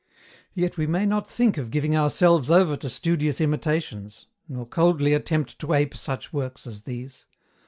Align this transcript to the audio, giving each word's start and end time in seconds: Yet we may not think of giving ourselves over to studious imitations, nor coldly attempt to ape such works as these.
Yet 0.55 0.77
we 0.77 0.87
may 0.87 1.05
not 1.05 1.29
think 1.29 1.59
of 1.59 1.69
giving 1.69 1.95
ourselves 1.95 2.49
over 2.49 2.75
to 2.75 2.89
studious 2.89 3.39
imitations, 3.39 4.25
nor 4.49 4.65
coldly 4.65 5.13
attempt 5.13 5.59
to 5.59 5.73
ape 5.75 5.95
such 5.95 6.33
works 6.33 6.65
as 6.65 6.81
these. 6.85 7.25